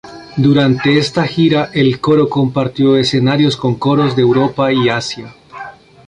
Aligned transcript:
Durante 0.35 0.97
esta 0.97 1.27
gira 1.27 1.69
el 1.75 1.99
coro 1.99 2.27
compartió 2.27 2.97
escenario 2.97 3.51
con 3.55 3.75
coros 3.75 4.15
de 4.15 4.23
Europa 4.23 4.73
y 4.73 4.89
Asia. 4.89 5.35